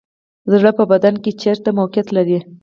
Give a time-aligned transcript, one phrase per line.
[0.51, 2.39] زړه په بدن کې چیرته موقعیت لري